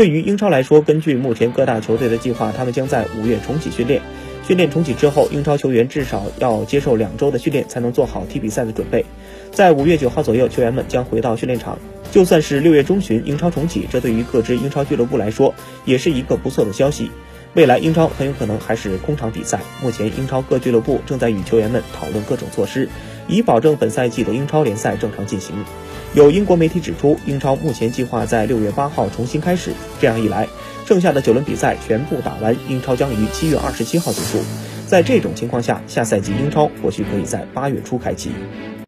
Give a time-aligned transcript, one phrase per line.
[0.00, 4.00] 对于英超来说，根据目前各大球队的计划，他们将在五月重启训练。
[4.48, 9.04] 训练重启之后，英超球员至少要接受两周的训练，才能做好踢比赛的准备。
[9.52, 11.78] 在五月九号左右，球员们将回到训练场。
[12.10, 15.54] 就算是六月中旬英超重启，这对于各支英超俱乐部来说
[15.84, 17.10] 也是一个不错的消息。
[17.52, 19.60] 未来英超很有可能还是空场比赛。
[19.82, 22.88] 目前英超各俱乐部正在与球员们讨论各种措施，
[23.30, 25.54] 以保证本赛季的英超联赛正常进行。
[26.14, 30.48] 有英国媒体指出，英超目前计划在六月八号重新开始，这样一来，
[30.84, 34.38] 剩下的九轮比赛全部打完，英超将于七月二十七号结束。
[34.88, 38.32] 在这种情况下，下赛季英超或许可以在八月初开启。